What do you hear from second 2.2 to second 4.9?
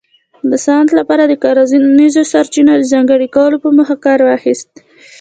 سرچینو د ځانګړي کولو په موخه کار واخیست